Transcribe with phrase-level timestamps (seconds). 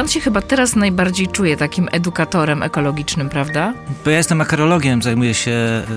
[0.00, 3.74] Pan się chyba teraz najbardziej czuje takim edukatorem ekologicznym, prawda?
[4.04, 5.52] Bo ja jestem makarologiem, zajmuję się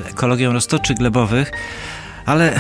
[0.10, 1.52] ekologią roztoczy glebowych,
[2.26, 2.60] ale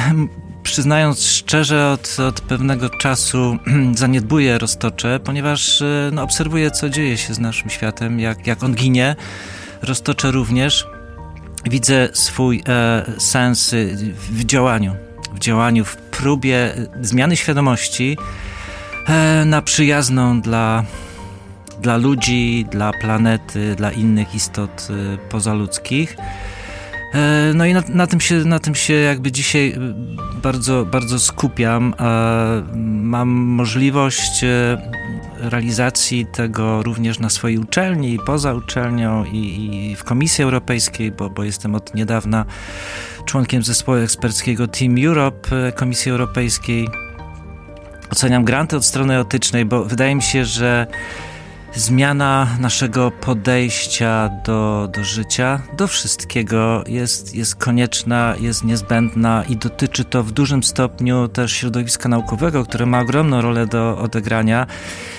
[0.63, 3.57] przyznając szczerze, od, od pewnego czasu
[3.95, 8.75] zaniedbuję roztocze, ponieważ e, no, obserwuję, co dzieje się z naszym światem, jak, jak on
[8.75, 9.15] ginie.
[9.81, 10.87] Roztocze również.
[11.65, 13.75] Widzę swój e, sens
[14.31, 14.95] w działaniu,
[15.33, 18.17] w działaniu, w próbie zmiany świadomości
[19.07, 20.83] e, na przyjazną dla,
[21.83, 26.15] dla ludzi, dla planety, dla innych istot e, pozaludzkich.
[27.13, 29.79] E, no i na, na, tym się, na tym się jakby dzisiaj e,
[30.41, 31.93] bardzo, bardzo skupiam.
[32.85, 34.77] Mam możliwość e,
[35.37, 39.37] realizacji tego również na swojej uczelni, poza uczelnią i,
[39.91, 42.45] i w Komisji Europejskiej, bo, bo jestem od niedawna
[43.25, 46.87] członkiem zespołu eksperckiego Team Europe Komisji Europejskiej.
[48.11, 50.87] Oceniam granty od strony etycznej, bo wydaje mi się, że
[51.75, 60.05] zmiana naszego podejścia do, do życia, do wszystkiego jest, jest konieczna, jest niezbędna i dotyczy
[60.05, 64.67] to w dużym stopniu też środowiska naukowego, które ma ogromną rolę do odegrania,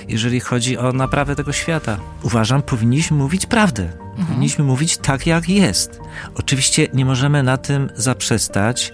[0.09, 1.99] jeżeli chodzi o naprawę tego świata.
[2.23, 3.83] Uważam, powinniśmy mówić prawdę.
[3.83, 4.27] Mhm.
[4.27, 6.01] Powinniśmy mówić tak, jak jest.
[6.35, 8.93] Oczywiście nie możemy na tym zaprzestać.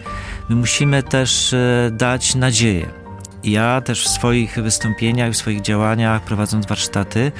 [0.49, 3.00] My musimy też e, dać nadzieję
[3.45, 7.33] ja też w swoich wystąpieniach, w swoich działaniach, prowadząc warsztaty,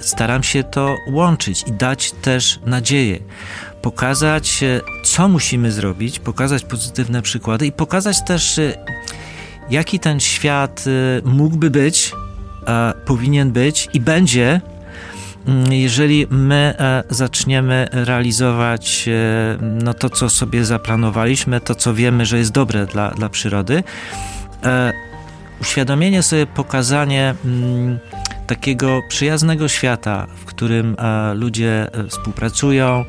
[0.00, 3.18] staram się to łączyć i dać też nadzieję.
[3.82, 8.72] Pokazać, e, co musimy zrobić, pokazać pozytywne przykłady i pokazać też, e,
[9.70, 12.12] jaki ten świat e, mógłby być,
[13.04, 14.60] powinien być i będzie,
[15.46, 16.74] mm, jeżeli my
[17.10, 19.08] zaczniemy realizować
[19.60, 23.82] no, to, co sobie zaplanowaliśmy, to, co wiemy, że jest dobre dla, dla przyrody
[25.60, 27.98] uświadomienie sobie, pokazanie mm,
[28.46, 33.04] takiego przyjaznego świata, w którym e, ludzie e, współpracują,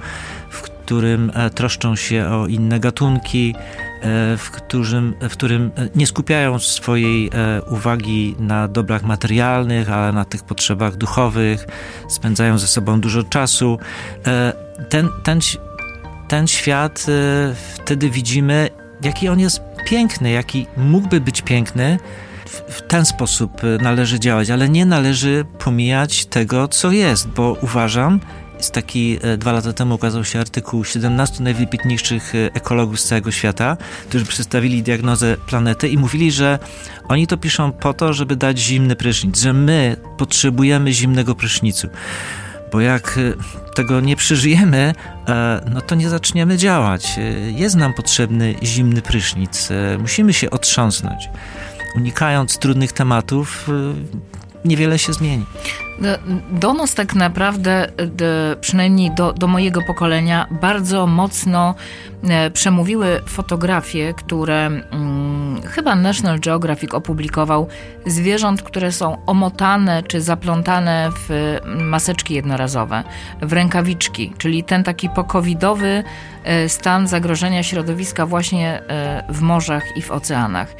[0.50, 6.08] w którym e, troszczą się o inne gatunki, e, w którym, w którym e, nie
[6.08, 11.68] skupiają swojej e, uwagi na dobrach materialnych, ale na tych potrzebach duchowych,
[12.08, 13.80] spędzają ze sobą dużo czasu.
[14.90, 15.40] Ten, ten,
[16.28, 17.06] ten świat
[17.76, 18.70] wtedy widzimy,
[19.02, 22.00] jaki on jest piękny, jaki mógłby być piękny,
[22.70, 28.20] w ten sposób y, należy działać, ale nie należy pomijać tego, co jest, bo uważam,
[28.58, 33.32] jest taki, e, dwa lata temu ukazał się artykuł 17 najwybitniejszych e, ekologów z całego
[33.32, 33.78] świata,
[34.10, 36.60] którzy przedstawili diagnozę planety i mówili, że
[37.08, 41.88] oni to piszą po to, żeby dać zimny prysznic, że my potrzebujemy zimnego prysznicu.
[42.72, 44.94] Bo jak e, tego nie przeżyjemy,
[45.72, 47.20] no to nie zaczniemy działać.
[47.56, 49.70] Jest nam potrzebny zimny prysznic.
[50.00, 51.30] Musimy się otrząsnąć
[51.98, 55.46] unikając trudnych tematów, y, niewiele się zmieni.
[56.52, 57.88] Do nas tak naprawdę,
[58.62, 61.76] przynajmniej do, do mojego pokolenia, bardzo mocno
[62.24, 67.68] e, przemówiły fotografie, które hmm, chyba National Geographic opublikował
[68.06, 73.04] zwierząt, które są omotane czy zaplątane w maseczki jednorazowe,
[73.42, 76.04] w rękawiczki, czyli ten taki pokowidowy
[76.44, 80.76] e, stan zagrożenia środowiska właśnie e, w morzach i w oceanach.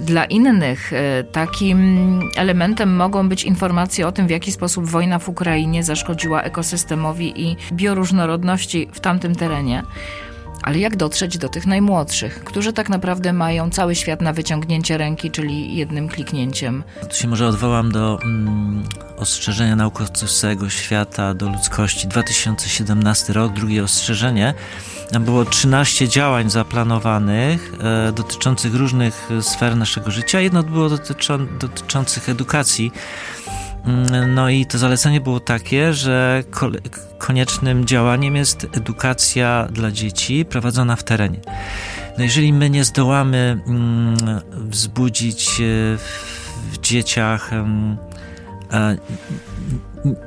[0.00, 0.92] Dla innych
[1.32, 7.42] takim elementem mogą być informacje o tym, w jaki sposób wojna w Ukrainie zaszkodziła ekosystemowi
[7.42, 9.82] i bioróżnorodności w tamtym terenie.
[10.62, 15.30] Ale jak dotrzeć do tych najmłodszych, którzy tak naprawdę mają cały świat na wyciągnięcie ręki,
[15.30, 16.84] czyli jednym kliknięciem?
[17.10, 18.82] Tu się może odwołam do mm,
[19.16, 22.08] ostrzeżenia naukowców z całego świata, do ludzkości.
[22.08, 24.54] 2017 rok, drugie ostrzeżenie.
[25.12, 30.40] Tam było 13 działań zaplanowanych e, dotyczących różnych sfer naszego życia.
[30.40, 32.92] Jedno było dotyczą, dotyczących edukacji.
[33.88, 36.44] Mm, no i to zalecenie było takie, że
[37.18, 41.40] koniecznym działaniem jest edukacja dla dzieci prowadzona w terenie.
[42.18, 44.16] No jeżeli my nie zdołamy mm,
[44.52, 45.64] wzbudzić e,
[46.72, 47.50] w dzieciach,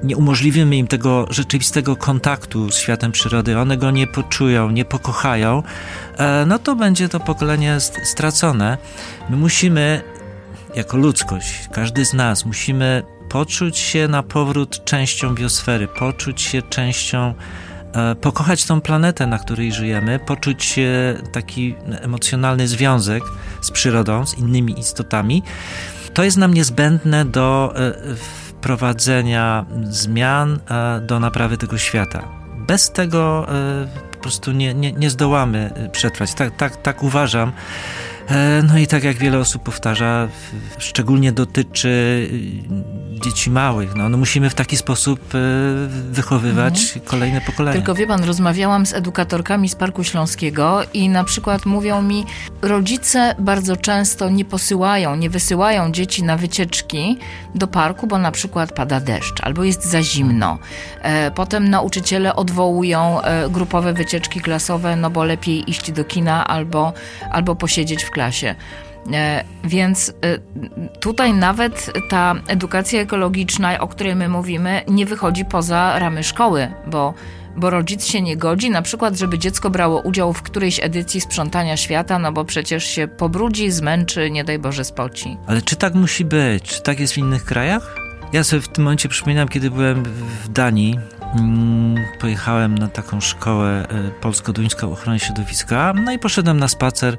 [0.03, 5.63] nie umożliwimy im tego rzeczywistego kontaktu z światem przyrody, one go nie poczują, nie pokochają,
[6.17, 8.77] e, no to będzie to pokolenie stracone.
[9.29, 10.01] My musimy,
[10.75, 17.33] jako ludzkość, każdy z nas, musimy poczuć się na powrót częścią biosfery, poczuć się częścią,
[17.93, 20.79] e, pokochać tą planetę, na której żyjemy, poczuć
[21.31, 23.23] taki emocjonalny związek
[23.61, 25.43] z przyrodą, z innymi istotami.
[26.13, 32.27] To jest nam niezbędne do e, wprowadzenia zmian e, do naprawy tego świata.
[32.67, 33.47] Bez tego
[34.11, 36.33] po prostu nie, nie, nie zdołamy przetrwać.
[36.33, 37.51] Tak, tak, tak uważam.
[38.29, 40.27] E, no i tak jak wiele osób powtarza,
[40.77, 41.89] szczególnie dotyczy
[43.17, 43.95] y, dzieci małych.
[43.95, 45.37] No, no musimy w taki sposób e,
[46.11, 47.05] wychowywać mhm.
[47.05, 47.75] kolejne pokolenia.
[47.75, 52.25] Tylko wie pan, rozmawiałam z edukatorkami z Parku Śląskiego i na przykład mówią mi,
[52.61, 57.17] rodzice bardzo często nie posyłają, nie wysyłają dzieci na wycieczki
[57.55, 60.57] do parku, bo na przykład pada deszcz albo jest za zimno.
[61.01, 66.93] E, potem nauczyciele odwołują grupowe wycieczki klasowe, no bo lepiej iść do kina albo,
[67.31, 68.55] albo posiedzieć w klasie.
[69.13, 70.37] E, więc e,
[70.99, 77.13] tutaj nawet ta edukacja ekologiczna, o której my mówimy, nie wychodzi poza ramy szkoły, bo,
[77.55, 81.77] bo rodzic się nie godzi, na przykład, żeby dziecko brało udział w którejś edycji sprzątania
[81.77, 85.37] świata, no bo przecież się pobrudzi, zmęczy, nie daj Boże spoci.
[85.47, 86.63] Ale czy tak musi być?
[86.63, 87.95] Czy tak jest w innych krajach?
[88.33, 90.03] Ja sobie w tym momencie przypominam, kiedy byłem
[90.43, 90.99] w Danii,
[91.39, 97.17] mm, pojechałem na taką szkołę e, polsko-duńską ochrony środowiska, no i poszedłem na spacer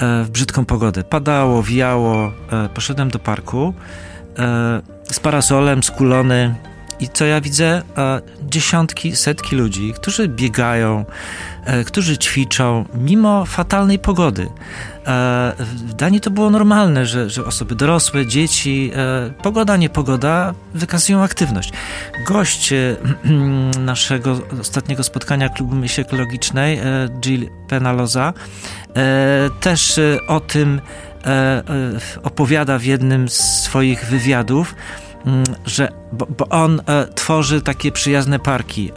[0.00, 1.04] w brzydką pogodę.
[1.04, 3.74] Padało, wiało, e, poszedłem do parku
[4.38, 6.54] e, z parasolem, skulony
[7.00, 7.82] i co ja widzę?
[8.42, 11.04] Dziesiątki, setki ludzi, którzy biegają,
[11.86, 14.48] którzy ćwiczą mimo fatalnej pogody.
[15.66, 18.90] W Danii to było normalne, że, że osoby dorosłe, dzieci,
[19.42, 21.72] pogoda, nie pogoda, wykazują aktywność.
[22.26, 22.74] Gość
[23.78, 26.80] naszego ostatniego spotkania Klubu Myśli Ekologicznej,
[27.20, 28.32] Jill Penaloza,
[28.98, 30.80] E, też e, o tym
[31.26, 31.62] e,
[32.22, 34.74] opowiada w jednym z swoich wywiadów,
[35.66, 36.80] że bo, bo, on
[37.14, 38.92] tworzy takie przyjazne parki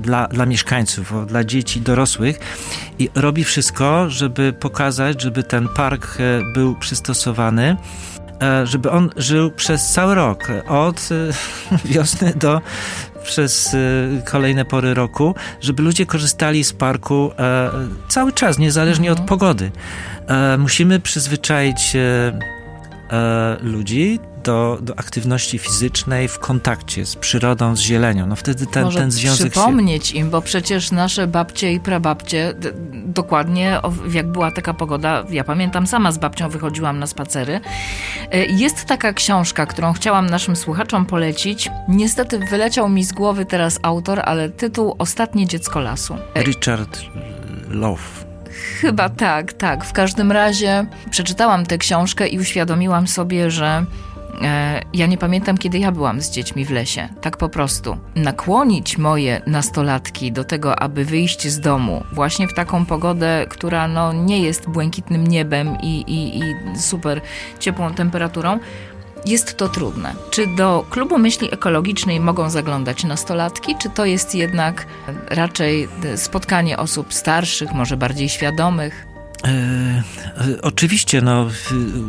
[0.00, 2.38] dla, dla mieszkańców, dla dzieci, dorosłych
[2.98, 6.18] i robi wszystko, żeby pokazać, żeby ten park
[6.54, 7.76] był przystosowany
[8.64, 11.08] żeby on żył przez cały rok, od
[11.84, 12.60] wiosny do
[13.24, 17.70] przez y, kolejne pory roku, żeby ludzie korzystali z parku e,
[18.08, 19.22] cały czas, niezależnie mhm.
[19.22, 19.70] od pogody.
[20.28, 28.26] E, musimy przyzwyczaić e, ludzi do, do aktywności fizycznej w kontakcie z przyrodą, z zielenią.
[28.26, 30.18] No wtedy ten, Może ten związek przypomnieć się...
[30.18, 32.54] im, bo przecież nasze babcie i prababcie
[33.06, 33.80] dokładnie
[34.12, 37.60] jak była taka pogoda, ja pamiętam sama z babcią wychodziłam na spacery.
[38.30, 41.70] E, jest taka książka, którą chciałam naszym słuchaczom polecić.
[41.88, 46.16] Niestety wyleciał mi z głowy teraz autor, ale tytuł Ostatnie dziecko lasu.
[46.34, 47.00] E, Richard
[47.68, 48.24] Love.
[48.80, 49.84] Chyba tak, tak.
[49.84, 53.84] W każdym razie przeczytałam tę książkę i uświadomiłam sobie, że
[54.94, 57.08] ja nie pamiętam, kiedy ja byłam z dziećmi w lesie.
[57.20, 57.96] Tak po prostu.
[58.14, 64.12] Nakłonić moje nastolatki do tego, aby wyjść z domu właśnie w taką pogodę, która no,
[64.12, 66.42] nie jest błękitnym niebem i, i, i
[66.78, 67.20] super
[67.58, 68.58] ciepłą temperaturą,
[69.26, 70.14] jest to trudne.
[70.30, 74.86] Czy do klubu myśli ekologicznej mogą zaglądać nastolatki, czy to jest jednak
[75.28, 79.13] raczej spotkanie osób starszych, może bardziej świadomych?
[79.46, 80.02] E,
[80.62, 81.48] oczywiście, no,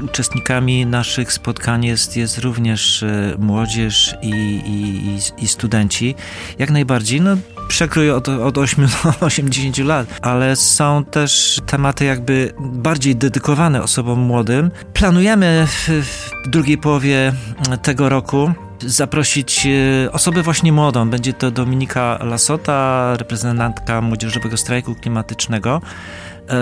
[0.03, 4.29] uczestnikami naszych spotkań jest, jest również e, młodzież i,
[4.65, 6.15] i, i studenci.
[6.59, 7.37] Jak najbardziej, no,
[7.67, 14.19] przekrój od, od 8 do 80 lat, ale są też tematy jakby bardziej dedykowane osobom
[14.19, 14.71] młodym.
[14.93, 17.33] Planujemy w, w drugiej połowie
[17.81, 19.67] tego roku zaprosić
[20.11, 21.09] osobę właśnie młodą.
[21.09, 25.81] Będzie to Dominika Lasota, reprezentantka Młodzieżowego Strajku Klimatycznego.
[26.49, 26.55] E,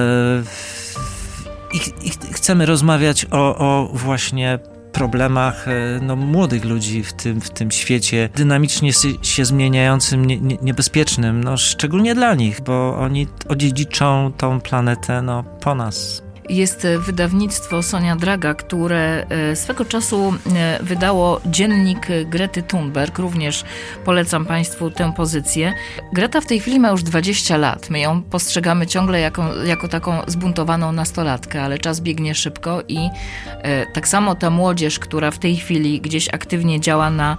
[1.74, 4.60] I, i chcemy rozmawiać o, o właśnie
[4.91, 8.91] problemach e, no, młodych ludzi w tym, w tym świecie dynamicznie
[9.22, 15.43] się zmieniającym, nie, nie, niebezpiecznym, no, szczególnie dla nich, bo oni odziedziczą tą planetę no,
[15.43, 23.20] po nas jest wydawnictwo Sonia Draga, które e, swego czasu e, wydało dziennik Grety Thunberg.
[23.20, 23.64] Również
[24.06, 25.74] polecam Państwu tę pozycję.
[26.14, 27.90] Greta w tej chwili ma już 20 lat.
[27.90, 33.10] My ją postrzegamy ciągle jako, jako taką zbuntowaną nastolatkę, ale czas biegnie szybko i
[33.48, 37.38] e, tak samo ta młodzież, która w tej chwili gdzieś aktywnie działa na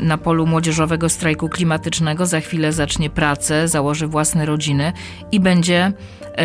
[0.00, 4.92] na polu młodzieżowego strajku klimatycznego, za chwilę zacznie pracę, założy własne rodziny
[5.32, 5.92] i będzie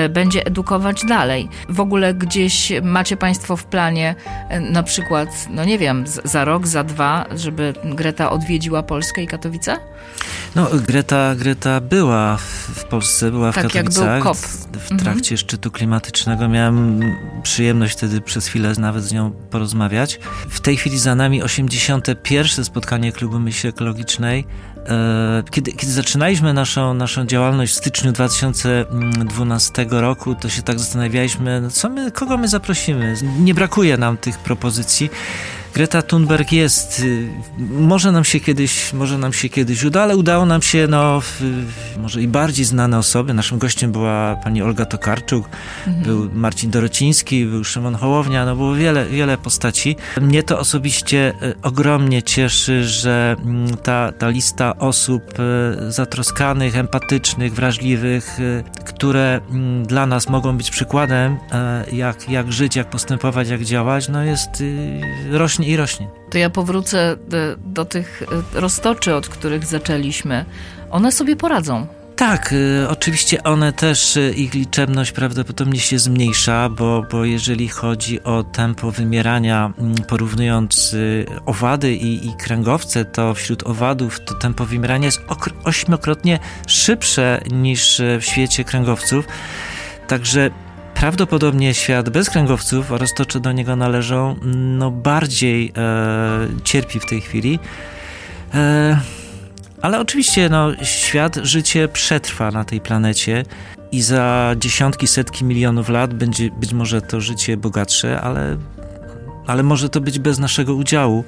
[0.09, 1.49] będzie edukować dalej.
[1.69, 4.15] W ogóle gdzieś macie Państwo w planie
[4.49, 9.27] e, na przykład, no nie wiem, za rok, za dwa, żeby Greta odwiedziła Polskę i
[9.27, 9.77] Katowice?
[10.55, 12.37] No, Greta, Greta była
[12.75, 14.05] w Polsce, była w tak, Katowicach.
[14.05, 14.37] Jak był COP.
[14.73, 15.37] W trakcie mhm.
[15.37, 16.99] szczytu klimatycznego miałem
[17.43, 20.19] przyjemność wtedy przez chwilę nawet z nią porozmawiać.
[20.49, 22.65] W tej chwili za nami 81.
[22.65, 24.45] spotkanie Klubu Myśli Ekologicznej.
[24.89, 31.61] E, kiedy, kiedy zaczynaliśmy naszą, naszą działalność w styczniu 2012 roku, to się tak zastanawialiśmy,
[31.61, 33.15] no co my, kogo my zaprosimy.
[33.39, 35.09] Nie brakuje nam tych propozycji.
[35.73, 36.99] Greta Thunberg jest.
[36.99, 37.27] Y,
[37.57, 41.21] może nam się kiedyś, może nam się kiedyś uda, ale udało nam się, no,
[41.97, 43.33] może i bardziej znane osoby.
[43.33, 45.49] Naszym gościem była pani Olga Tokarczuk,
[45.87, 46.05] mhm.
[46.05, 49.95] był Marcin Dorociński, był Szymon Hołownia, no było wiele, wiele postaci.
[50.21, 57.53] Mnie to osobiście y, ogromnie cieszy, że mm, ta, ta lista osób y, zatroskanych, empatycznych,
[57.53, 58.37] wrażliwych,
[58.85, 61.37] które mm, dla nas mogą być przykładem,
[61.91, 64.63] jak, jak żyć, jak postępować, jak działać, no jest
[65.31, 66.07] rośnie rośnie i rośnie.
[66.29, 68.23] To ja powrócę do, do tych
[68.55, 70.45] e, roztoczy, od których zaczęliśmy.
[70.91, 71.87] One sobie poradzą.
[72.15, 78.23] Tak, y, oczywiście one też, y, ich liczebność prawdopodobnie się zmniejsza, bo, bo jeżeli chodzi
[78.23, 84.65] o tempo wymierania, mm, porównując y, owady i, i kręgowce, to wśród owadów to tempo
[84.65, 85.21] wymierania jest
[85.63, 89.25] ośmiokrotnie szybsze niż w świecie kręgowców.
[90.07, 90.49] Także
[91.03, 97.05] prawdopodobnie świat bez kręgowców oraz to, czy do niego należą, no bardziej e, cierpi w
[97.05, 97.59] tej chwili.
[98.53, 98.99] E,
[99.81, 103.45] ale oczywiście no, świat, życie przetrwa na tej planecie
[103.91, 108.57] i za dziesiątki, setki milionów lat będzie być może to życie bogatsze, ale,
[109.47, 111.23] ale może to być bez naszego udziału.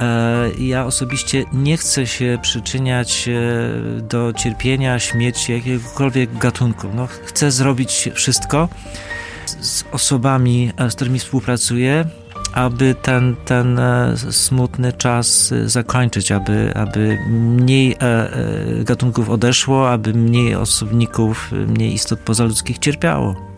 [0.00, 6.88] E, ja osobiście nie chcę się przyczyniać e, do cierpienia, śmierci jakiegokolwiek gatunku.
[6.94, 8.68] No, chcę zrobić wszystko
[9.46, 12.04] z osobami, e, z którymi współpracuję,
[12.52, 13.80] aby ten, ten
[14.30, 17.96] smutny czas zakończyć, aby, aby mniej
[18.84, 23.50] gatunków odeszło, aby mniej osobników, mniej istot pozaludzkich cierpiało.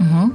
[0.00, 0.30] Mhm.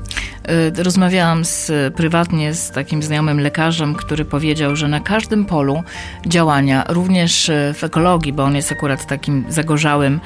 [0.78, 5.84] Y, rozmawiałam z, prywatnie z takim znajomym lekarzem, który powiedział, że na każdym polu
[6.26, 10.20] działania, również y, w ekologii, bo on jest akurat takim zagorzałym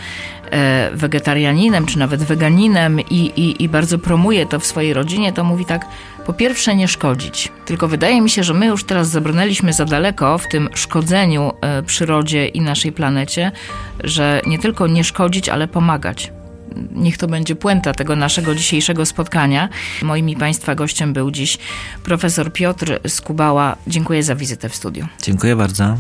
[0.52, 5.44] e, wegetarianinem, czy nawet weganinem i, i, i bardzo promuje to w swojej rodzinie, to
[5.44, 5.86] mówi tak,
[6.26, 7.52] po pierwsze nie szkodzić.
[7.66, 11.52] Tylko wydaje mi się, że my już teraz zabrnęliśmy za daleko w tym szkodzeniu
[11.86, 13.52] przyrodzie i naszej planecie,
[14.04, 16.32] że nie tylko nie szkodzić, ale pomagać
[16.92, 19.70] niech to będzie puenta tego naszego dzisiejszego spotkania.
[20.02, 21.58] Moim i Państwa gościem był dziś
[22.04, 23.76] profesor Piotr Skubała.
[23.88, 25.08] Dziękuję za wizytę w studiu.
[25.22, 25.98] Dziękuję bardzo.